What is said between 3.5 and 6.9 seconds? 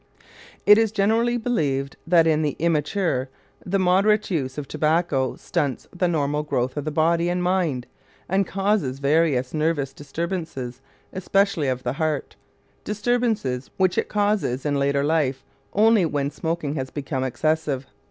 the moderate use of tobacco stunts the normal growth of